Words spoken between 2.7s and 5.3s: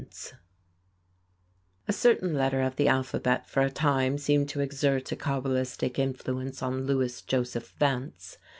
the alphabet for a time seemed to exert a